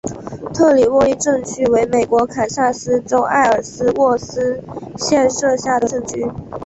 [0.55, 4.59] 特里沃利镇区为美国堪萨斯州埃尔斯沃思
[4.97, 6.27] 县辖下的镇区。